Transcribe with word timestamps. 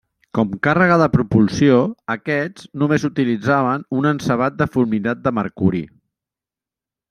Com 0.35 0.53
càrrega 0.67 0.95
de 1.01 1.07
propulsió 1.15 1.75
aquests 2.15 2.65
només 2.85 3.07
utilitzaven 3.11 3.87
un 4.01 4.11
encebat 4.15 4.59
de 4.63 4.69
fulminat 4.77 5.25
de 5.29 5.37
mercuri. 5.41 5.87